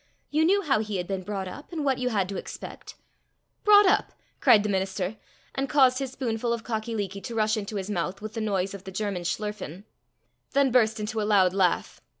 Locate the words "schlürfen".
9.21-9.83